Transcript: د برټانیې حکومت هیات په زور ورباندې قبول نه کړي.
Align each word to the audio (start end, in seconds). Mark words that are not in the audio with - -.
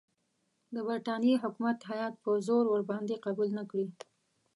د 0.73 0.75
برټانیې 0.87 1.41
حکومت 1.43 1.77
هیات 1.91 2.13
په 2.23 2.29
زور 2.47 2.65
ورباندې 2.69 3.15
قبول 3.25 3.49
نه 3.57 3.63
کړي. 3.69 3.87